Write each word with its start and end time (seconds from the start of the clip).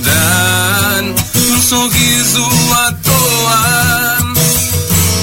dar 0.00 1.02
um 1.02 1.62
sorriso 1.62 2.44
à 2.72 2.92
toa 3.02 4.18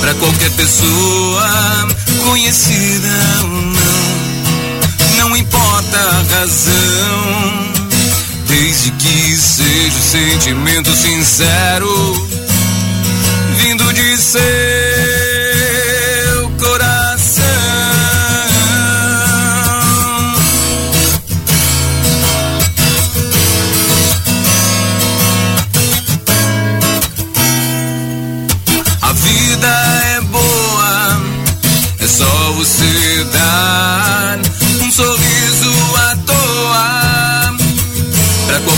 pra 0.02 0.14
qualquer 0.16 0.52
pessoa, 0.52 1.88
conhecida 2.24 3.10
ou 3.42 3.50
não. 3.50 3.86
Não 5.18 5.38
importa 5.38 5.98
a 5.98 6.40
razão, 6.40 7.74
desde 8.48 8.92
que 8.92 9.36
seja 9.36 9.98
o 9.98 10.04
sentimento 10.04 10.96
sincero, 10.96 12.28
vindo 13.58 13.94
de 13.94 14.18
ser. 14.18 14.85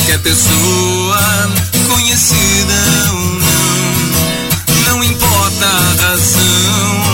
Qualquer 0.08 0.20
pessoa, 0.20 1.20
conhecida 1.90 2.74
ou 3.12 3.20
não, 3.36 4.94
não 4.94 5.04
importa 5.04 5.66
a 5.66 6.02
razão, 6.02 7.07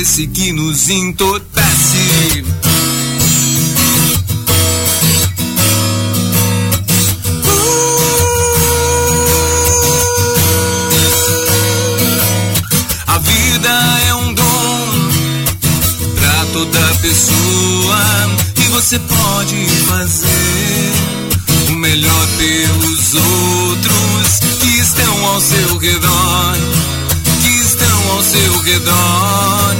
esse 0.00 0.28
que 0.28 0.52
nos 0.52 0.88
entorpece. 0.88 2.44
A 13.08 13.18
vida 13.18 13.98
é 14.06 14.14
um 14.14 14.34
dom 14.34 14.88
pra 16.14 16.46
toda 16.52 16.78
pessoa 17.02 17.98
e 18.56 18.68
você 18.68 19.00
pode 19.00 19.66
fazer 19.88 20.92
melhor 21.76 22.28
pelos 22.36 23.14
outros 23.14 24.38
que 24.60 24.78
estão 24.78 25.26
ao 25.26 25.40
seu 25.40 25.78
redor, 25.78 26.56
seu 28.28 28.60
redor, 28.60 29.74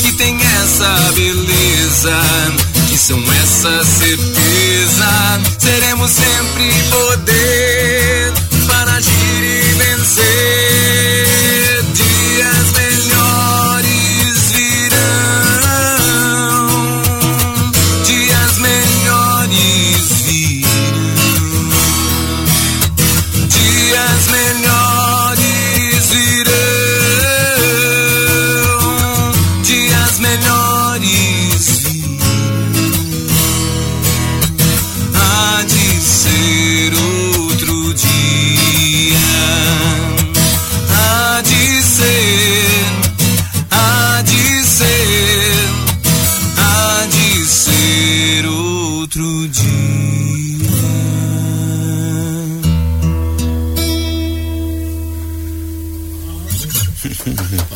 que 0.00 0.12
tem 0.12 0.34
essa 0.62 1.12
beleza, 1.14 2.18
que 2.88 2.96
são 2.96 3.22
essa 3.42 3.84
certeza. 3.84 5.40
Seremos 5.58 6.10
sempre 6.10 6.72
poder 6.90 8.32
para 8.66 8.92
agir 8.94 9.42
e 9.42 9.74
vencer 9.74 11.69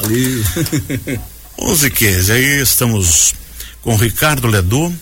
Valeu. 0.04 0.44
11 1.58 1.90
15 1.90 2.32
aí 2.32 2.60
estamos 2.60 3.34
com 3.80 3.96
Ricardo 3.96 4.46
Ledu, 4.46 4.94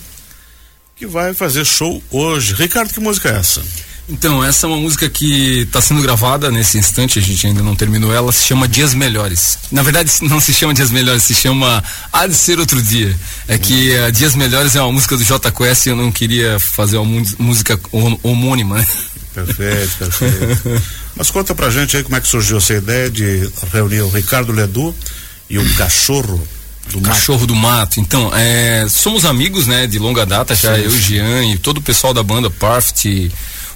que 0.95 1.07
vai 1.07 1.35
fazer 1.35 1.65
show 1.65 2.01
hoje. 2.11 2.55
Ricardo, 2.55 2.93
que 2.93 3.01
música 3.01 3.31
é 3.31 3.39
essa? 3.39 3.63
Então, 4.09 4.45
essa 4.45 4.67
é 4.67 4.69
uma 4.69 4.77
música 4.77 5.09
que 5.09 5.61
está 5.61 5.81
sendo 5.81 6.03
gravada 6.03 6.51
nesse 6.51 6.77
instante, 6.77 7.19
a 7.19 7.23
gente 7.23 7.47
ainda 7.47 7.63
não 7.63 7.75
terminou 7.75 8.13
ela, 8.13 8.31
se 8.33 8.45
chama 8.45 8.69
Dias 8.69 8.95
Melhores. 8.95 9.59
Na 9.71 9.83
verdade, 9.83 10.13
não 10.23 10.39
se 10.41 10.53
chama 10.53 10.75
Dias 10.75 10.91
Melhores, 10.91 11.23
se 11.25 11.35
chama 11.35 11.83
Há 12.13 12.27
de 12.27 12.35
Ser 12.35 12.61
Outro 12.61 12.81
Dia. 12.83 13.17
É 13.49 13.59
que 13.59 13.91
uh, 13.97 14.13
Dias 14.13 14.35
Melhores 14.35 14.77
é 14.77 14.83
uma 14.83 14.93
música 14.93 15.17
do 15.17 15.25
J 15.25 15.51
Quest 15.51 15.87
e 15.87 15.89
eu 15.91 15.97
não 15.97 16.13
queria 16.13 16.61
fazer 16.61 16.99
uma 16.99 17.23
música 17.39 17.79
homônima, 18.23 18.79
né? 18.79 18.87
Perfeito, 19.35 19.97
perfeito. 19.99 20.83
Mas 21.17 21.31
conta 21.31 21.55
pra 21.55 21.71
gente 21.71 21.97
aí 21.97 22.03
como 22.03 22.17
é 22.17 22.21
que 22.21 22.29
surgiu 22.29 22.59
essa 22.59 22.75
ideia 22.75 23.11
de 23.11 23.51
reunir 23.73 24.03
o 24.03 24.09
Ricardo 24.09 24.53
Ledu 24.53 24.95
e 25.49 25.59
o 25.59 25.75
cachorro 25.75 26.47
do 26.91 27.01
Cachorro 27.01 27.41
mato. 27.41 27.47
do 27.47 27.55
Mato. 27.55 28.01
Então, 28.01 28.31
é, 28.35 28.87
somos 28.89 29.25
amigos, 29.25 29.67
né, 29.67 29.87
de 29.87 29.99
longa 29.99 30.27
data, 30.27 30.55
já 30.55 30.75
Sim, 30.75 30.83
eu, 30.83 30.91
sim. 30.91 30.99
Jean 30.99 31.45
e 31.45 31.59
todo 31.59 31.79
o 31.79 31.83
pessoal 31.83 32.13
da 32.13 32.23
banda, 32.23 32.51
Parfit, 32.51 33.33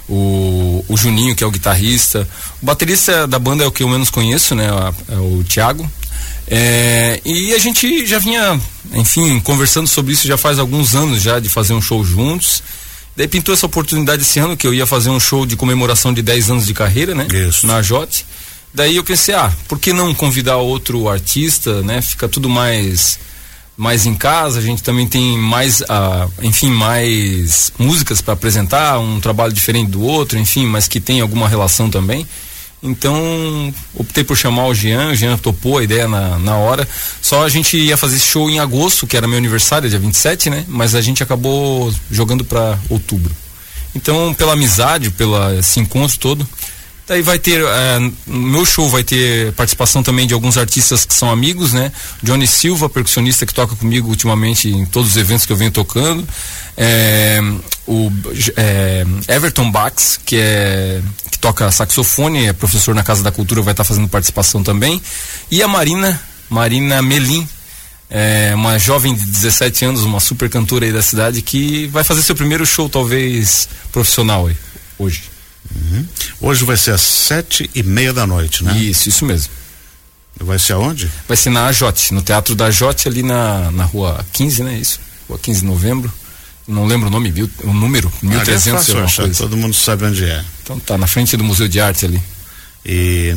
o, 0.09 0.83
o 0.87 0.97
Juninho, 0.97 1.35
que 1.35 1.43
é 1.43 1.47
o 1.47 1.51
guitarrista. 1.51 2.27
O 2.61 2.65
baterista 2.65 3.25
da 3.25 3.39
banda 3.39 3.63
é 3.63 3.67
o 3.67 3.71
que 3.71 3.81
eu 3.81 3.87
menos 3.87 4.09
conheço, 4.09 4.53
né, 4.53 4.67
é 5.09 5.15
o 5.15 5.43
Thiago. 5.47 5.89
É, 6.49 7.19
e 7.25 7.53
a 7.53 7.57
gente 7.57 8.05
já 8.05 8.19
vinha, 8.19 8.59
enfim, 8.93 9.39
conversando 9.39 9.87
sobre 9.87 10.13
isso 10.13 10.27
já 10.27 10.37
faz 10.37 10.59
alguns 10.59 10.95
anos 10.95 11.21
já, 11.21 11.39
de 11.39 11.49
fazer 11.49 11.73
um 11.73 11.81
show 11.81 12.03
juntos. 12.03 12.61
Daí 13.17 13.27
pintou 13.27 13.51
essa 13.51 13.65
oportunidade 13.65 14.21
esse 14.21 14.37
ano 14.37 14.55
que 14.55 14.67
eu 14.67 14.75
ia 14.75 14.85
fazer 14.85 15.09
um 15.09 15.19
show 15.19 15.43
de 15.43 15.55
comemoração 15.55 16.13
de 16.13 16.21
10 16.21 16.51
anos 16.51 16.67
de 16.67 16.73
carreira, 16.75 17.15
né? 17.15 17.25
Isso. 17.49 17.65
Na 17.65 17.81
Jote. 17.81 18.23
Daí 18.71 18.95
eu 18.95 19.03
pensei, 19.03 19.33
ah, 19.33 19.51
por 19.67 19.79
que 19.79 19.91
não 19.91 20.13
convidar 20.13 20.57
outro 20.57 21.09
artista, 21.09 21.81
né? 21.81 21.99
Fica 21.99 22.29
tudo 22.29 22.47
mais 22.47 23.17
mais 23.75 24.07
em 24.07 24.13
casa, 24.15 24.57
a 24.59 24.61
gente 24.61 24.81
também 24.81 25.07
tem 25.07 25.37
mais, 25.37 25.83
ah, 25.89 26.27
enfim, 26.41 26.69
mais 26.69 27.71
músicas 27.77 28.21
para 28.21 28.33
apresentar, 28.33 28.99
um 28.99 29.19
trabalho 29.19 29.53
diferente 29.53 29.91
do 29.91 30.01
outro, 30.01 30.37
enfim, 30.37 30.65
mas 30.65 30.87
que 30.87 30.99
tem 30.99 31.21
alguma 31.21 31.47
relação 31.47 31.89
também. 31.89 32.27
Então, 32.81 33.73
optei 33.95 34.23
por 34.23 34.37
chamar 34.37 34.67
o 34.67 34.73
Jean, 34.73 35.09
o 35.09 35.15
Jean 35.15 35.35
topou 35.37 35.79
a 35.79 35.83
ideia 35.83 36.07
na, 36.07 36.37
na 36.37 36.57
hora. 36.57 36.87
Só 37.21 37.43
a 37.43 37.49
gente 37.49 37.75
ia 37.75 37.97
fazer 37.97 38.17
esse 38.17 38.25
show 38.25 38.49
em 38.49 38.59
agosto, 38.59 39.07
que 39.07 39.17
era 39.17 39.27
meu 39.27 39.37
aniversário, 39.37 39.89
dia 39.89 39.97
27, 39.97 40.49
né? 40.49 40.63
Mas 40.67 40.93
a 40.93 41.01
gente 41.01 41.23
acabou 41.23 41.93
jogando 42.11 42.45
para 42.45 42.77
outubro. 42.89 43.35
Então, 43.95 44.33
pela 44.33 44.53
amizade, 44.53 45.09
pela 45.09 45.55
esse 45.55 45.79
encontro 45.79 46.19
todo, 46.19 46.47
Daí 47.07 47.21
vai 47.21 47.39
ter, 47.39 47.61
eh, 47.61 48.11
no 48.27 48.47
meu 48.47 48.65
show 48.65 48.89
vai 48.89 49.01
ter 49.01 49.53
participação 49.53 50.03
também 50.03 50.27
de 50.27 50.33
alguns 50.33 50.57
artistas 50.57 51.05
que 51.05 51.13
são 51.13 51.31
amigos, 51.31 51.71
né? 51.71 51.89
Johnny 52.21 52.45
Silva, 52.45 52.89
percussionista 52.89 53.45
que 53.45 53.53
toca 53.53 53.77
comigo 53.77 54.09
ultimamente 54.09 54.67
em 54.67 54.85
todos 54.85 55.11
os 55.11 55.17
eventos 55.17 55.45
que 55.45 55.53
eu 55.53 55.55
venho 55.55 55.71
tocando. 55.71 56.27
Eh, 56.75 57.39
o 57.87 58.11
eh, 58.57 59.05
Everton 59.29 59.71
Bax, 59.71 60.19
que 60.25 60.35
é 60.35 61.01
que 61.31 61.39
toca 61.39 61.71
saxofone, 61.71 62.47
é 62.47 62.53
professor 62.53 62.93
na 62.93 63.03
Casa 63.03 63.23
da 63.23 63.31
Cultura, 63.31 63.61
vai 63.61 63.71
estar 63.71 63.85
fazendo 63.85 64.09
participação 64.09 64.61
também. 64.61 65.01
E 65.49 65.63
a 65.63 65.67
Marina, 65.67 66.19
Marina 66.49 67.01
Melim, 67.01 67.47
é 68.09 68.53
uma 68.53 68.77
jovem 68.77 69.15
de 69.15 69.25
17 69.25 69.85
anos, 69.85 70.01
uma 70.01 70.19
super 70.19 70.49
cantora 70.49 70.85
aí 70.85 70.91
da 70.91 71.01
cidade, 71.01 71.41
que 71.41 71.87
vai 71.87 72.03
fazer 72.03 72.21
seu 72.21 72.35
primeiro 72.35 72.65
show, 72.65 72.89
talvez, 72.89 73.69
profissional 73.93 74.47
aí. 74.47 74.57
hoje. 74.99 75.36
Uhum. 75.75 76.05
Hoje 76.41 76.65
vai 76.65 76.77
ser 76.77 76.91
às 76.91 77.01
sete 77.01 77.69
e 77.73 77.83
meia 77.83 78.13
da 78.13 78.25
noite, 78.25 78.63
né? 78.63 78.77
Isso, 78.77 79.09
isso 79.09 79.25
mesmo. 79.25 79.51
Vai 80.39 80.59
ser 80.59 80.73
aonde? 80.73 81.09
Vai 81.27 81.35
ser 81.35 81.49
na 81.49 81.65
Ajote, 81.65 82.13
no 82.13 82.21
Teatro 82.21 82.55
da 82.55 82.65
Ajote, 82.65 83.07
ali 83.07 83.23
na, 83.23 83.71
na 83.71 83.85
rua 83.85 84.25
15, 84.33 84.63
né? 84.63 84.77
Isso. 84.77 84.99
Rua 85.27 85.39
15 85.39 85.61
de 85.61 85.65
novembro. 85.65 86.11
Não 86.67 86.85
lembro 86.85 87.07
o 87.07 87.11
nome, 87.11 87.31
viu? 87.31 87.49
O 87.63 87.73
número, 87.73 88.11
1300 88.21 88.67
é 88.67 88.71
fácil 88.71 89.03
achar, 89.03 89.23
coisa. 89.23 89.39
todo 89.39 89.55
mundo 89.55 89.73
sabe 89.73 90.05
onde 90.05 90.25
é. 90.25 90.43
Então 90.61 90.77
tá 90.79 90.97
na 90.97 91.07
frente 91.07 91.37
do 91.37 91.43
Museu 91.43 91.67
de 91.67 91.79
Arte 91.79 92.05
ali. 92.05 92.21
E 92.85 93.35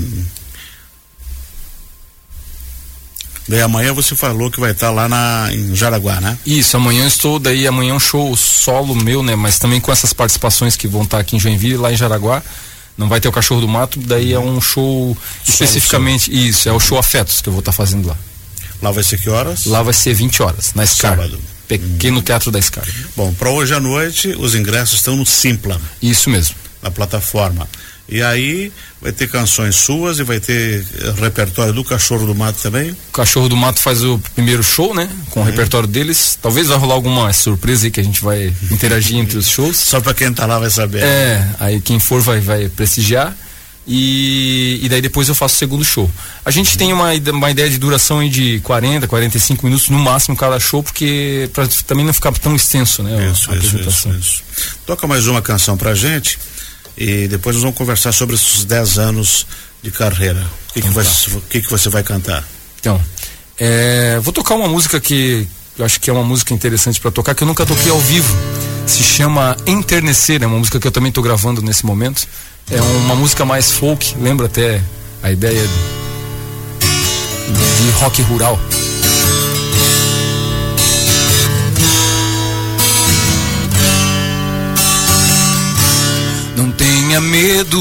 Daí 3.49 3.61
amanhã 3.61 3.93
você 3.93 4.15
falou 4.15 4.51
que 4.51 4.61
vai 4.61 4.71
estar 4.71 4.91
lá 4.91 5.09
na, 5.09 5.49
em 5.53 5.75
Jaraguá, 5.75 6.21
né? 6.21 6.39
Isso, 6.47 6.77
amanhã 6.77 7.07
estou, 7.07 7.39
daí 7.39 7.67
amanhã 7.67 7.93
é 7.93 7.95
um 7.95 8.01
show 8.01 8.37
solo 8.37 8.95
meu, 8.95 9.23
né? 9.23 9.35
Mas 9.35 9.59
também 9.59 9.81
com 9.81 9.91
essas 9.91 10.13
participações 10.13 10.77
que 10.77 10.87
vão 10.87 11.03
estar 11.03 11.19
aqui 11.19 11.37
em 11.37 11.41
Joinville, 11.41 11.77
lá 11.77 11.93
em 11.93 11.97
Jaraguá. 11.97 12.43
Não 12.97 13.09
vai 13.09 13.21
ter 13.21 13.29
o 13.29 13.33
Cachorro 13.33 13.63
do 13.63 13.69
Mato, 13.69 13.99
daí 13.99 14.33
é 14.33 14.39
um 14.39 14.61
show 14.61 15.17
especificamente, 15.47 16.31
isso, 16.31 16.69
é 16.69 16.73
o 16.73 16.79
show 16.79 16.99
Afetos 16.99 17.41
que 17.41 17.49
eu 17.49 17.53
vou 17.53 17.61
estar 17.61 17.73
fazendo 17.73 18.09
lá. 18.09 18.17
Lá 18.83 18.91
vai 18.91 19.05
ser 19.05 19.19
que 19.19 19.29
horas? 19.29 19.65
Lá 19.65 19.83
vai 19.83 19.95
ser 19.95 20.15
20 20.15 20.43
horas, 20.43 20.75
na 20.75 20.87
Scar. 20.87 21.17
Sábado. 21.17 21.39
Pequeno 21.67 22.19
hum. 22.19 22.23
Teatro 22.23 22.51
da 22.51 22.61
Scar. 22.61 22.87
Bom, 23.17 23.33
para 23.35 23.51
hoje 23.51 23.75
à 23.75 23.81
noite, 23.81 24.29
os 24.39 24.55
ingressos 24.55 24.97
estão 24.97 25.17
no 25.17 25.25
Simpla. 25.25 25.81
Isso 26.03 26.29
mesmo. 26.29 26.55
Na 26.83 26.91
plataforma. 26.91 27.69
E 28.11 28.21
aí 28.23 28.73
vai 29.01 29.13
ter 29.13 29.29
canções 29.29 29.77
suas 29.77 30.19
e 30.19 30.25
vai 30.25 30.41
ter 30.41 30.85
eh, 30.99 31.15
repertório 31.17 31.73
do 31.73 31.85
Cachorro 31.85 32.27
do 32.27 32.35
Mato 32.35 32.61
também? 32.61 32.91
O 32.91 33.13
Cachorro 33.13 33.49
do 33.49 33.57
Mato 33.57 33.79
faz 33.79 34.03
o 34.03 34.19
primeiro 34.35 34.65
show, 34.65 34.93
né? 34.93 35.09
Com 35.31 35.41
uhum. 35.41 35.47
o 35.47 35.49
repertório 35.49 35.87
deles. 35.87 36.37
Talvez 36.43 36.67
vai 36.67 36.77
rolar 36.77 36.95
alguma 36.95 37.33
surpresa 37.33 37.87
aí 37.87 37.91
que 37.93 38.01
a 38.01 38.03
gente 38.03 38.21
vai 38.21 38.53
interagir 38.69 39.17
entre 39.17 39.39
os 39.39 39.49
shows. 39.49 39.77
Só 39.79 40.01
para 40.01 40.13
quem 40.13 40.33
tá 40.33 40.45
lá 40.45 40.59
vai 40.59 40.71
saber. 40.71 41.05
É, 41.05 41.49
aí 41.61 41.81
quem 41.81 42.01
for 42.01 42.21
vai, 42.21 42.41
vai 42.41 42.69
prestigiar. 42.69 43.37
E, 43.87 44.81
e 44.83 44.89
daí 44.89 45.01
depois 45.01 45.29
eu 45.29 45.35
faço 45.35 45.55
o 45.55 45.59
segundo 45.59 45.85
show. 45.85 46.11
A 46.45 46.51
gente 46.51 46.77
tem 46.77 46.93
uma, 46.93 47.11
uma 47.33 47.51
ideia 47.51 47.71
de 47.71 47.79
duração 47.79 48.29
de 48.29 48.61
40, 48.61 49.07
45 49.07 49.65
minutos 49.65 49.89
no 49.89 49.99
máximo 49.99 50.37
cada 50.37 50.59
show, 50.61 50.83
porque 50.83 51.49
para 51.53 51.67
também 51.87 52.05
não 52.05 52.13
ficar 52.13 52.33
tão 52.33 52.55
extenso, 52.55 53.03
né? 53.03 53.31
Isso, 53.33 53.55
isso, 53.55 53.79
isso, 53.79 54.09
isso. 54.11 54.43
Toca 54.85 55.07
mais 55.07 55.27
uma 55.27 55.41
canção 55.41 55.77
pra 55.77 55.95
gente 55.95 56.39
e 57.01 57.27
depois 57.27 57.57
nós 57.57 57.63
vamos 57.63 57.79
conversar 57.79 58.13
sobre 58.13 58.37
esses 58.37 58.67
10 58.67 58.99
anos 58.99 59.47
de 59.83 59.91
carreira. 59.91 60.47
O 60.69 60.75
que, 60.75 60.83
que, 60.83 60.91
vai, 60.91 61.07
que, 61.49 61.63
que 61.63 61.71
você 61.71 61.89
vai 61.89 62.03
cantar? 62.03 62.47
Então, 62.79 63.01
é, 63.59 64.21
vou 64.23 64.35
tocar 64.35 64.55
uma 64.55 64.69
música 64.69 65.01
que 65.01 65.49
eu 65.79 65.85
acho 65.85 65.99
que 65.99 66.11
é 66.11 66.13
uma 66.13 66.23
música 66.23 66.53
interessante 66.53 67.01
para 67.01 67.11
tocar, 67.11 67.35
que 67.35 67.43
eu 67.43 67.47
nunca 67.47 67.65
toquei 67.65 67.91
ao 67.91 67.99
vivo. 67.99 68.37
Se 68.87 69.03
chama 69.03 69.57
Enternecer, 69.67 70.43
é 70.43 70.47
uma 70.47 70.59
música 70.59 70.79
que 70.79 70.87
eu 70.87 70.93
também 70.93 71.09
estou 71.09 71.25
gravando 71.25 71.63
nesse 71.63 71.87
momento. 71.87 72.29
É 72.71 72.81
uma 72.83 73.15
música 73.15 73.47
mais 73.47 73.71
folk, 73.71 74.15
lembra 74.21 74.45
até 74.45 74.83
a 75.23 75.33
ideia 75.33 75.67
de, 76.79 77.85
de 77.85 77.91
rock 77.99 78.21
rural. 78.23 78.61
Tenha 86.81 87.21
medo, 87.21 87.79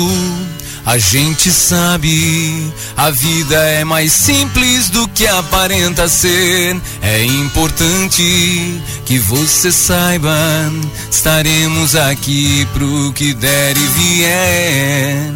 a 0.86 0.98
gente 0.98 1.50
sabe. 1.52 2.70
A 2.98 3.10
vida 3.10 3.56
é 3.56 3.86
mais 3.86 4.12
simples 4.12 4.90
do 4.90 5.08
que 5.08 5.26
aparenta 5.26 6.10
ser. 6.10 6.76
É 7.02 7.24
importante 7.24 8.82
que 9.06 9.18
você 9.18 9.72
saiba. 9.72 10.36
Estaremos 11.10 11.96
aqui 11.96 12.68
pro 12.74 13.14
que 13.14 13.34
der 13.34 13.78
e 13.78 13.88
vier. 13.88 15.34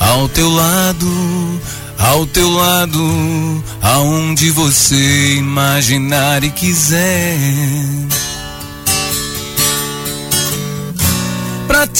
Ao 0.00 0.28
teu 0.28 0.50
lado, 0.50 1.60
ao 1.98 2.26
teu 2.26 2.50
lado, 2.50 3.64
aonde 3.80 4.50
você 4.50 5.36
imaginar 5.36 6.42
e 6.42 6.50
quiser. 6.50 8.21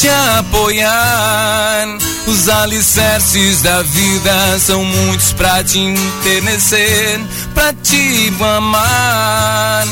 Te 0.03 0.09
apoiar. 0.09 1.87
Os 2.27 2.49
alicerces 2.49 3.63
da 3.63 3.83
vida 3.83 4.59
são 4.59 4.85
muitos 4.85 5.33
pra 5.33 5.63
te 5.63 5.79
enternecer, 5.79 7.21
pra 7.55 7.73
te 7.73 8.33
amar. 8.57 9.87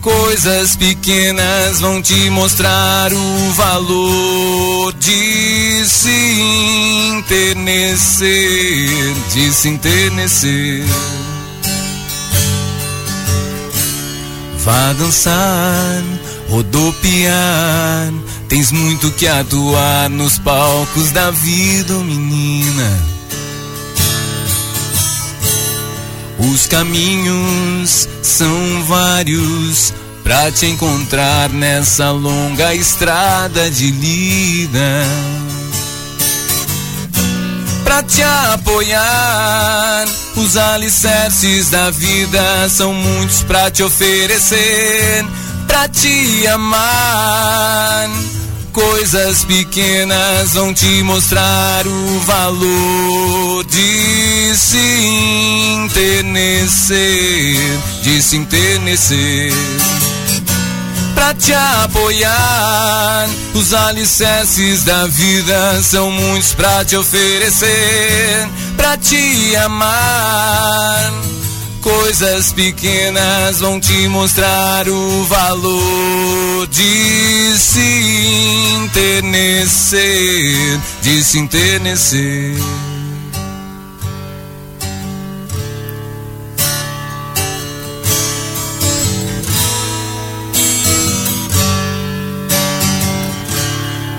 Coisas 0.00 0.76
pequenas 0.76 1.80
vão 1.80 2.00
te 2.00 2.30
mostrar 2.30 3.12
o 3.12 3.52
valor 3.54 4.92
de 5.00 5.84
se 5.84 7.10
enternecer, 7.16 8.28
de 9.32 9.52
se 9.52 9.68
enternecer. 9.68 10.84
Vá 14.64 14.92
dançar, 14.92 16.04
rodopiar 16.48 18.12
Tens 18.48 18.70
muito 18.70 19.10
que 19.12 19.26
atuar 19.26 20.08
nos 20.10 20.38
palcos 20.38 21.10
da 21.10 21.30
vida, 21.30 21.94
menina. 21.94 23.14
Os 26.38 26.66
caminhos 26.66 28.08
são 28.22 28.84
vários 28.86 29.94
pra 30.22 30.50
te 30.52 30.66
encontrar 30.66 31.48
nessa 31.50 32.10
longa 32.10 32.74
estrada 32.74 33.70
de 33.70 33.90
lida. 33.90 35.04
Pra 37.82 38.02
te 38.02 38.22
apoiar, 38.22 40.06
os 40.36 40.56
alicerces 40.56 41.70
da 41.70 41.90
vida 41.90 42.68
são 42.68 42.92
muitos 42.92 43.42
pra 43.42 43.70
te 43.70 43.82
oferecer 43.82 45.24
pra 45.74 45.88
te 45.88 46.46
amar. 46.46 48.08
Coisas 48.72 49.44
pequenas 49.44 50.54
vão 50.54 50.72
te 50.72 51.02
mostrar 51.02 51.84
o 51.84 52.20
valor 52.20 53.64
de 53.64 54.54
se 54.54 54.78
enternecer, 55.82 56.78
de 58.02 58.22
se 58.22 58.36
enternecer. 58.36 59.52
Pra 61.12 61.34
te 61.34 61.52
apoiar, 61.52 63.28
os 63.54 63.74
alicerces 63.74 64.84
da 64.84 65.08
vida 65.08 65.82
são 65.82 66.08
muitos 66.12 66.54
pra 66.54 66.84
te 66.84 66.96
oferecer, 66.96 68.48
pra 68.76 68.96
te 68.96 69.56
amar 69.56 71.12
coisas 71.84 72.50
pequenas 72.54 73.60
vão 73.60 73.78
te 73.78 74.08
mostrar 74.08 74.88
o 74.88 75.24
valor 75.24 76.66
de 76.68 77.58
se 77.58 77.78
enternecer, 78.84 80.80
de 81.02 81.22
se 81.22 81.38
enternecer. 81.38 82.56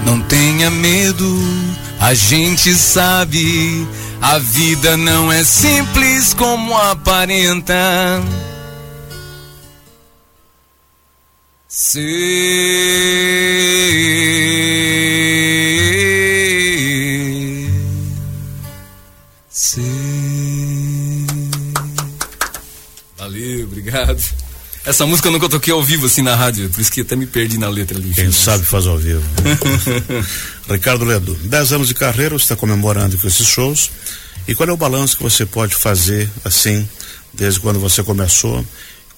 Não 0.05 0.21
tenha 0.21 0.69
medo, 0.69 1.35
a 1.99 2.13
gente 2.13 2.75
sabe 2.75 3.87
a 4.21 4.37
vida 4.39 4.97
não 4.97 5.31
é 5.31 5.43
simples 5.43 6.33
como 6.33 6.77
aparenta. 6.77 8.23
Ser. 11.67 12.05
Ser. 19.49 19.81
Valeu, 23.17 23.63
obrigado. 23.65 24.23
Essa 24.85 25.05
música 25.05 25.27
eu 25.27 25.31
nunca 25.31 25.49
toquei 25.49 25.73
ao 25.73 25.83
vivo 25.83 26.05
assim 26.05 26.21
na 26.21 26.35
rádio, 26.35 26.69
por 26.69 26.79
isso 26.79 26.91
que 26.91 27.01
até 27.01 27.15
me 27.15 27.25
perdi 27.25 27.57
na 27.57 27.67
letra 27.67 27.97
ali. 27.97 28.13
Quem 28.13 28.31
sabe 28.31 28.63
faz 28.65 28.85
ao 28.85 28.97
vivo. 28.97 29.23
Ricardo 30.69 31.05
Ledo, 31.05 31.35
10 31.43 31.73
anos 31.73 31.87
de 31.87 31.93
carreira, 31.93 32.37
você 32.37 32.43
está 32.43 32.55
comemorando 32.55 33.17
com 33.17 33.27
esses 33.27 33.47
shows. 33.47 33.91
E 34.47 34.55
qual 34.55 34.67
é 34.69 34.71
o 34.71 34.77
balanço 34.77 35.17
que 35.17 35.23
você 35.23 35.45
pode 35.45 35.75
fazer 35.75 36.29
assim, 36.43 36.87
desde 37.33 37.59
quando 37.59 37.79
você 37.79 38.03
começou? 38.03 38.65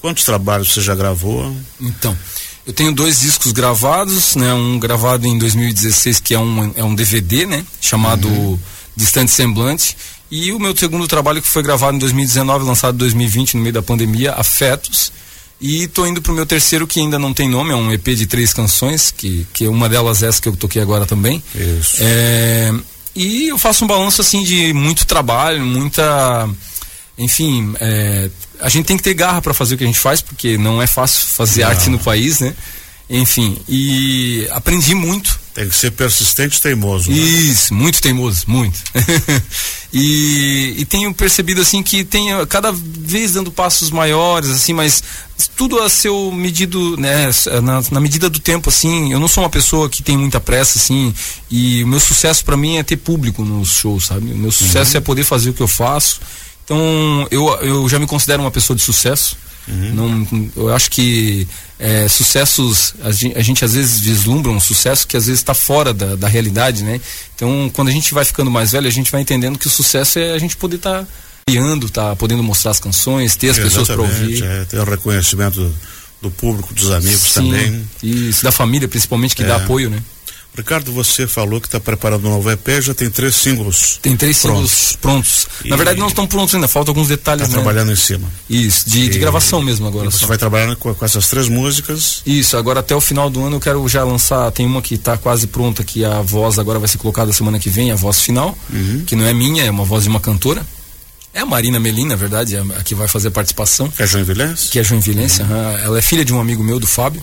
Quantos 0.01 0.23
trabalhos 0.23 0.71
você 0.71 0.81
já 0.81 0.95
gravou? 0.95 1.55
Então, 1.79 2.17
eu 2.65 2.73
tenho 2.73 2.91
dois 2.91 3.21
discos 3.21 3.51
gravados, 3.51 4.35
né? 4.35 4.53
Um 4.53 4.77
gravado 4.77 5.25
em 5.25 5.37
2016 5.37 6.19
que 6.19 6.33
é 6.33 6.39
um, 6.39 6.71
é 6.75 6.83
um 6.83 6.93
DVD, 6.93 7.45
né? 7.45 7.65
Chamado 7.81 8.27
uhum. 8.27 8.59
Distante 8.95 9.31
Semblante. 9.31 9.97
E 10.29 10.51
o 10.51 10.59
meu 10.59 10.75
segundo 10.75 11.07
trabalho 11.07 11.41
que 11.41 11.47
foi 11.47 11.63
gravado 11.63 11.95
em 11.95 11.99
2019, 11.99 12.65
lançado 12.65 12.95
em 12.95 12.97
2020 12.97 13.55
no 13.55 13.61
meio 13.61 13.73
da 13.73 13.81
pandemia, 13.81 14.33
Afetos 14.33 15.11
E 15.59 15.87
tô 15.87 16.05
indo 16.05 16.21
pro 16.21 16.33
meu 16.33 16.45
terceiro, 16.45 16.85
que 16.85 16.99
ainda 16.99 17.17
não 17.17 17.33
tem 17.33 17.49
nome, 17.49 17.71
é 17.71 17.75
um 17.75 17.91
EP 17.91 18.05
de 18.09 18.27
três 18.27 18.53
canções, 18.53 19.09
que, 19.09 19.45
que 19.53 19.67
uma 19.67 19.89
delas 19.89 20.21
é 20.21 20.27
essa 20.27 20.41
que 20.41 20.47
eu 20.47 20.55
toquei 20.55 20.81
agora 20.81 21.05
também. 21.05 21.43
Isso. 21.55 21.97
É, 21.99 22.71
e 23.15 23.47
eu 23.47 23.57
faço 23.57 23.83
um 23.83 23.87
balanço 23.87 24.21
assim 24.21 24.43
de 24.43 24.71
muito 24.73 25.07
trabalho, 25.07 25.65
muita. 25.65 26.47
Enfim, 27.17 27.73
é, 27.79 28.29
a 28.59 28.69
gente 28.69 28.85
tem 28.85 28.97
que 28.97 29.01
ter 29.01 29.15
garra 29.15 29.41
para 29.41 29.53
fazer 29.53 29.73
o 29.73 29.77
que 29.79 29.83
a 29.83 29.87
gente 29.87 29.97
faz, 29.97 30.21
porque 30.21 30.57
não 30.57 30.79
é 30.79 30.85
fácil 30.85 31.27
fazer 31.27 31.63
Não. 31.63 31.69
arte 31.69 31.89
no 31.89 31.97
país, 31.97 32.39
né? 32.39 32.53
Enfim, 33.09 33.57
e 33.67 34.47
aprendi 34.51 34.93
muito 34.93 35.39
Tem 35.57 35.67
que 35.67 35.75
ser 35.75 35.89
persistente 35.89 36.59
e 36.59 36.61
teimoso. 36.61 37.09
né? 37.09 37.17
isso, 37.17 37.73
muito 37.73 37.99
teimoso, 37.99 38.43
muito. 38.45 38.77
e, 39.91 40.75
e 40.77 40.85
tenho 40.85 41.11
percebido 41.11 41.61
assim 41.61 41.81
que 41.81 42.03
tenho 42.03 42.45
cada 42.45 42.71
vez 42.71 43.33
dando 43.33 43.51
passos 43.51 43.89
maiores, 43.89 44.51
assim, 44.51 44.71
mas 44.71 45.01
tudo 45.55 45.79
a 45.81 45.89
seu 45.89 46.31
medido, 46.31 46.95
né, 46.97 47.31
na, 47.63 47.81
na 47.89 47.99
medida 47.99 48.29
do 48.29 48.39
tempo, 48.39 48.69
assim. 48.69 49.11
Eu 49.11 49.19
não 49.19 49.27
sou 49.27 49.41
uma 49.41 49.49
pessoa 49.49 49.89
que 49.89 50.03
tem 50.03 50.15
muita 50.15 50.39
pressa, 50.39 50.77
assim, 50.77 51.11
e 51.49 51.83
o 51.83 51.87
meu 51.87 51.99
sucesso 51.99 52.45
para 52.45 52.55
mim 52.55 52.77
é 52.77 52.83
ter 52.83 52.97
público 52.97 53.43
nos 53.43 53.69
shows, 53.69 54.05
sabe? 54.05 54.31
O 54.31 54.37
meu 54.37 54.51
sucesso 54.51 54.95
é 54.95 54.99
poder 54.99 55.23
fazer 55.23 55.49
o 55.49 55.55
que 55.55 55.61
eu 55.61 55.67
faço. 55.67 56.21
Então, 56.65 57.27
eu, 57.31 57.47
eu 57.61 57.89
já 57.89 57.97
me 57.97 58.05
considero 58.05 58.43
uma 58.43 58.51
pessoa 58.51 58.77
de 58.77 58.83
sucesso. 58.83 59.35
Não, 59.67 60.27
eu 60.55 60.73
acho 60.73 60.89
que 60.89 61.47
é, 61.77 62.07
sucessos, 62.07 62.93
a 63.03 63.11
gente, 63.11 63.37
a 63.37 63.41
gente 63.41 63.65
às 63.65 63.73
vezes 63.73 63.99
vislumbra 63.99 64.51
um 64.51 64.59
sucesso 64.59 65.05
que 65.07 65.17
às 65.17 65.25
vezes 65.25 65.41
está 65.41 65.53
fora 65.53 65.93
da, 65.93 66.15
da 66.15 66.27
realidade, 66.27 66.83
né? 66.83 67.01
Então, 67.35 67.69
quando 67.73 67.89
a 67.89 67.91
gente 67.91 68.13
vai 68.13 68.23
ficando 68.23 68.49
mais 68.49 68.71
velho, 68.71 68.87
a 68.87 68.91
gente 68.91 69.11
vai 69.11 69.21
entendendo 69.21 69.59
que 69.59 69.67
o 69.67 69.69
sucesso 69.69 70.19
é 70.19 70.31
a 70.33 70.37
gente 70.39 70.55
poder 70.55 70.77
estar 70.77 71.05
criando, 71.47 71.89
tá 71.89 72.15
podendo 72.15 72.43
mostrar 72.43 72.71
as 72.71 72.79
canções, 72.79 73.35
ter 73.35 73.49
as 73.49 73.59
pessoas 73.59 73.87
para 73.87 74.01
ouvir. 74.01 74.43
É, 74.43 74.65
ter 74.65 74.79
o 74.79 74.83
reconhecimento 74.83 75.59
do, 75.59 75.75
do 76.23 76.31
público, 76.31 76.73
dos 76.73 76.91
amigos 76.91 77.21
Sim, 77.21 77.33
também. 77.33 77.89
Isso, 78.03 78.43
da 78.43 78.51
família 78.51 78.87
principalmente, 78.87 79.35
que 79.35 79.43
É. 79.43 79.47
dá 79.47 79.57
apoio, 79.57 79.89
né? 79.89 80.01
Ricardo, 80.57 80.91
você 80.91 81.27
falou 81.27 81.61
que 81.61 81.67
está 81.67 81.79
preparando 81.79 82.27
um 82.27 82.31
novo 82.31 82.49
EP, 82.51 82.81
já 82.81 82.93
tem 82.93 83.09
três 83.11 83.35
singles. 83.35 83.99
Tem 84.01 84.17
três 84.17 84.39
Prontos. 84.41 84.71
singles 84.71 84.97
prontos. 84.99 85.47
E- 85.63 85.69
Na 85.69 85.75
verdade, 85.75 85.99
não 85.99 86.07
estão 86.07 86.25
prontos 86.25 86.55
ainda, 86.55 86.67
faltam 86.67 86.91
alguns 86.91 87.07
detalhes, 87.07 87.43
Está 87.43 87.55
né? 87.57 87.63
trabalhando 87.63 87.91
em 87.91 87.95
cima. 87.95 88.27
Isso, 88.49 88.89
de, 88.89 89.07
de 89.07 89.17
E- 89.17 89.19
gravação 89.19 89.61
mesmo 89.61 89.85
agora. 89.87 90.07
E 90.07 90.11
você 90.11 90.17
só. 90.19 90.25
vai 90.25 90.37
trabalhando 90.37 90.75
com, 90.75 90.93
com 90.95 91.05
essas 91.05 91.27
três 91.27 91.47
músicas. 91.47 92.23
Isso, 92.25 92.57
agora 92.57 92.79
até 92.79 92.95
o 92.95 92.99
final 92.99 93.29
do 93.29 93.43
ano 93.45 93.57
eu 93.57 93.59
quero 93.59 93.87
já 93.87 94.03
lançar, 94.03 94.51
tem 94.51 94.65
uma 94.65 94.81
que 94.81 94.95
está 94.95 95.15
quase 95.15 95.45
pronta, 95.45 95.83
que 95.83 96.03
a 96.03 96.21
voz 96.23 96.57
agora 96.57 96.79
vai 96.79 96.87
ser 96.87 96.97
colocada 96.97 97.31
semana 97.31 97.59
que 97.59 97.69
vem, 97.69 97.91
a 97.91 97.95
voz 97.95 98.19
final, 98.21 98.57
que 99.05 99.15
não 99.15 99.25
é 99.25 99.33
minha, 99.33 99.63
é 99.63 99.69
uma 99.69 99.85
voz 99.85 100.03
de 100.03 100.09
uma 100.09 100.19
cantora. 100.19 100.65
É 101.35 101.41
a 101.41 101.45
Marina 101.45 101.79
Melim, 101.79 102.07
na 102.07 102.15
verdade, 102.15 102.57
a, 102.57 102.61
a 102.79 102.83
que 102.83 102.95
vai 102.95 103.07
fazer 103.07 103.27
a 103.27 103.31
participação, 103.31 103.89
Que 103.89 104.01
é 104.01 104.07
Joinvilense? 104.07 104.69
que 104.69 104.79
é 104.79 104.83
Joinvilense, 104.83 105.43
aham. 105.43 105.77
ela 105.83 105.99
é 105.99 106.01
filha 106.01 106.25
de 106.25 106.33
um 106.33 106.41
amigo 106.41 106.63
meu, 106.63 106.79
do 106.79 106.87
Fábio. 106.87 107.21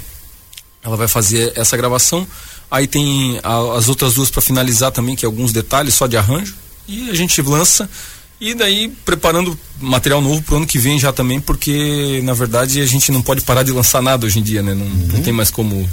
Ela 0.85 0.97
vai 0.97 1.09
fazer 1.09 1.53
essa 1.57 1.77
gravação. 1.77 2.27
Aí 2.71 2.87
tem 2.87 3.39
a- 3.43 3.77
as 3.79 3.89
outras 3.89 4.15
duas 4.15 4.31
para 4.31 4.43
finalizar 4.43 4.91
também, 4.91 5.15
que 5.15 5.25
é 5.25 5.29
alguns 5.29 5.53
detalhes 5.53 5.95
só 5.95 6.07
de 6.07 6.17
arranjo. 6.17 6.55
E 6.89 7.09
a 7.11 7.15
gente 7.15 7.41
lança. 7.43 7.89
E 8.41 8.53
daí 8.53 8.89
preparando 9.05 9.59
material 9.81 10.21
novo 10.21 10.43
pro 10.43 10.57
ano 10.57 10.67
que 10.67 10.79
vem 10.79 10.99
já 10.99 11.13
também, 11.13 11.41
porque 11.41 12.21
na 12.25 12.35
verdade 12.35 12.81
a 12.81 12.87
gente 12.87 13.11
não 13.13 13.23
pode 13.23 13.41
parar 13.43 13.63
de 13.63 13.71
lançar 13.73 14.03
nada 14.03 14.27
hoje 14.27 14.39
em 14.39 14.43
dia, 14.43 14.63
né? 14.63 14.75
Não, 14.75 14.85
não 14.87 15.23
tem 15.23 15.33
mais 15.33 15.51
como. 15.51 15.89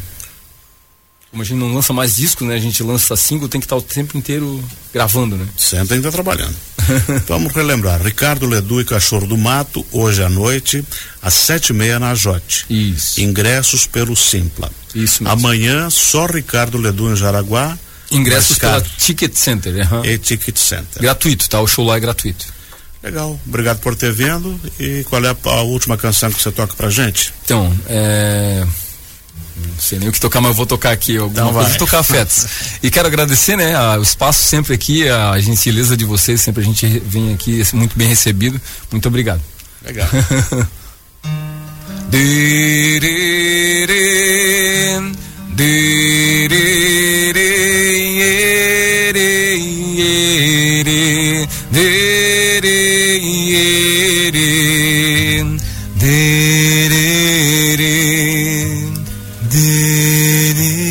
Como 1.32 1.44
a 1.44 1.46
gente 1.46 1.58
não 1.58 1.74
lança 1.74 1.94
mais 1.94 2.18
disco, 2.18 2.44
né? 2.44 2.56
A 2.56 2.60
gente 2.60 2.84
lança 2.84 3.16
single, 3.16 3.48
tem 3.48 3.62
que 3.62 3.66
estar 3.66 3.78
o 3.78 3.82
tempo 3.82 4.18
inteiro 4.18 4.62
gravando, 4.94 5.38
né? 5.38 5.48
Sempre 5.58 5.96
ainda 5.96 6.12
trabalhando. 6.12 6.54
Vamos 7.26 7.54
relembrar. 7.54 8.04
Ricardo 8.04 8.46
Ledu 8.46 8.82
e 8.82 8.86
Cachorro 8.86 9.26
do 9.26 9.38
Mato, 9.38 9.86
hoje 9.94 10.22
à 10.22 10.28
noite, 10.28 10.84
às 11.22 11.34
sete 11.34 11.70
e 11.70 11.74
meia 11.74 11.98
na 11.98 12.14
Jote. 12.14 12.66
Isso. 12.70 13.22
Ingressos 13.22 13.88
pelo 13.88 14.14
Simpla. 14.14 14.70
Isso 14.94 15.24
mesmo. 15.24 15.30
Amanhã, 15.30 15.90
só 15.90 16.26
Ricardo 16.26 16.78
Ledu 16.78 17.10
em 17.10 17.16
Jaraguá. 17.16 17.80
Ingressos 18.12 18.60
pela. 18.60 18.82
Ticket 18.82 19.34
Center, 19.34 19.74
aham. 19.88 20.06
E 20.06 20.18
Ticket 20.18 20.58
Center. 20.58 21.02
Gratuito, 21.02 21.48
tá? 21.48 21.62
O 21.62 21.68
show 21.68 21.86
lá 21.86 21.96
é 21.96 22.00
gratuito. 22.02 22.46
Legal. 23.02 23.40
Obrigado 23.48 23.80
por 23.80 23.96
ter 23.96 24.12
vindo. 24.12 24.60
E 24.78 25.06
qual 25.06 25.24
é 25.24 25.30
a, 25.30 25.50
a 25.50 25.62
última 25.62 25.98
canção 25.98 26.30
que 26.30 26.42
você 26.42 26.52
toca 26.52 26.76
pra 26.76 26.90
gente? 26.90 27.34
Então, 27.46 27.74
é. 27.88 28.68
Não 29.74 29.80
sei 29.80 30.00
nem 30.00 30.10
o 30.10 30.12
que 30.12 30.20
tocar, 30.20 30.42
mas 30.42 30.50
eu 30.52 30.56
vou 30.56 30.66
tocar 30.66 30.92
aqui 30.92 31.18
alguma 31.18 31.32
Então 31.42 31.54
coisa. 31.54 31.70
vai. 31.70 31.78
Vou 31.78 31.88
tocar 31.88 32.00
afetos. 32.00 32.46
e 32.84 32.92
quero 32.92 33.08
agradecer, 33.08 33.56
né, 33.56 33.76
a- 33.76 33.98
o 33.98 34.02
espaço 34.02 34.44
sempre 34.44 34.74
aqui, 34.74 35.08
a 35.10 35.40
gentileza 35.40 35.96
de 35.98 36.06
vocês, 36.06 36.42
sempre 36.42 36.62
a 36.62 36.66
gente 36.66 36.86
vem 37.06 37.34
aqui 37.34 37.64
muito 37.74 37.98
bem 37.98 38.08
recebido. 38.08 38.60
Muito 38.92 39.08
obrigado. 39.08 39.42
Legal. 39.84 40.08
dererê. 59.52 60.82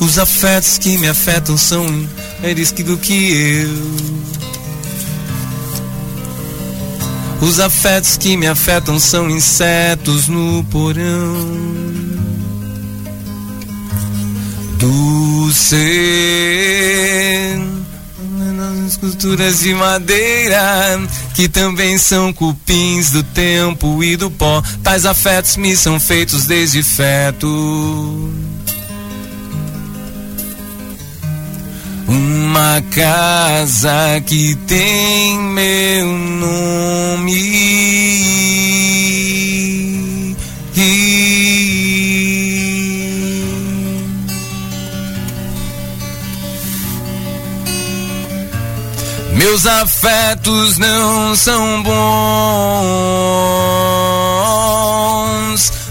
Os 0.00 0.18
afetos 0.18 0.76
que 0.78 0.98
me 0.98 1.08
afetam 1.08 1.56
são 1.56 1.86
mais 2.42 2.82
do 2.82 2.98
que 2.98 3.32
eu. 3.32 3.70
Os 7.40 7.60
afetos 7.60 8.16
que 8.16 8.36
me 8.36 8.46
afetam 8.46 8.98
são 8.98 9.28
insetos 9.28 10.28
no 10.28 10.64
porão 10.64 11.46
do 14.78 15.52
ser. 15.52 16.14
Nas 18.84 18.92
esculturas 18.92 19.60
de 19.60 19.72
madeira 19.72 21.00
que 21.32 21.48
também 21.48 21.96
são 21.96 22.34
cupins 22.34 23.10
do 23.10 23.22
tempo 23.22 24.04
e 24.04 24.14
do 24.14 24.30
pó. 24.30 24.62
Tais 24.82 25.06
afetos 25.06 25.56
me 25.56 25.74
são 25.74 25.98
feitos 25.98 26.44
desde 26.44 26.82
feto. 26.82 27.48
Uma 32.06 32.82
casa 32.90 34.22
que 34.26 34.54
tem 34.66 35.38
meu 35.38 36.06
nome. 36.06 37.64
Meus 49.44 49.66
afetos 49.66 50.78
não 50.78 51.36
são 51.36 51.82
bons. 51.82 51.92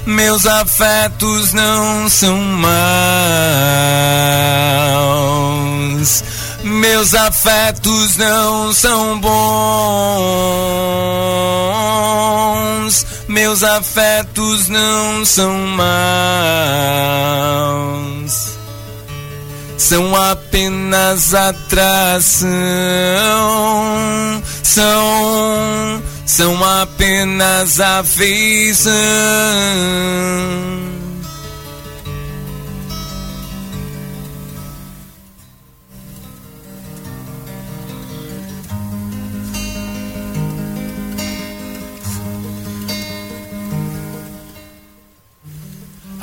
Meus 0.08 0.48
afetos 0.48 1.54
não 1.54 2.10
são 2.10 2.36
maus. 2.36 2.74
Meus 6.64 7.14
afetos 7.14 8.18
não 8.18 8.74
são 8.74 9.20
bons. 9.20 9.46
Meus 13.28 13.62
afetos 13.64 14.68
não 14.68 15.24
são 15.24 15.56
maus 15.78 16.94
são 19.84 20.16
apenas 20.16 21.34
atração, 21.34 22.48
são, 24.64 26.02
são 26.26 26.64
apenas 26.64 27.82
afeição. 27.82 28.94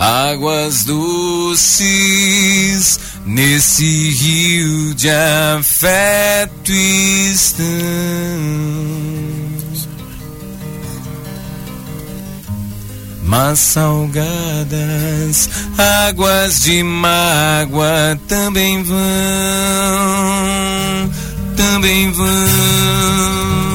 Águas 0.00 0.84
doces 0.84 1.68
nesse 3.26 4.10
rio 4.12 4.94
de 4.94 5.10
afeto 5.10 6.72
estão. 6.72 7.66
Mas 13.24 13.58
salgadas 13.58 15.50
águas 16.06 16.60
de 16.60 16.82
mágoa 16.82 18.18
também 18.26 18.82
vão, 18.82 18.96
também 21.54 22.10
vão. 22.10 23.69